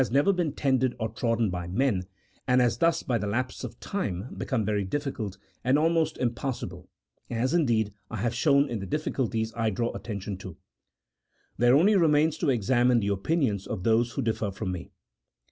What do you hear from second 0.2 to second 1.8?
been tended or trodden by